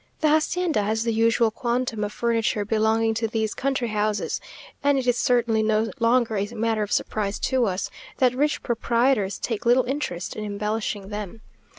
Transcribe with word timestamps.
The 0.21 0.29
hacienda 0.29 0.81
has 0.81 1.03
the 1.03 1.13
usual 1.13 1.51
quantum 1.51 2.03
of 2.03 2.11
furniture 2.11 2.65
belonging 2.65 3.13
to 3.13 3.27
these 3.27 3.53
country 3.53 3.89
houses; 3.89 4.41
and 4.83 4.97
it 4.97 5.05
is 5.05 5.15
certainly 5.15 5.61
no 5.61 5.91
longer 5.99 6.35
a 6.37 6.47
matter 6.55 6.81
of 6.81 6.91
surprise 6.91 7.37
to 7.41 7.65
us, 7.67 7.91
that 8.17 8.33
rich 8.33 8.63
proprietors 8.63 9.37
take 9.37 9.63
little 9.63 9.83
interest 9.83 10.35
in 10.35 10.43
embellishing 10.43 11.09
them. 11.09 11.41